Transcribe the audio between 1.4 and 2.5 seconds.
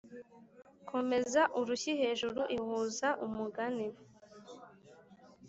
urushyi hejuru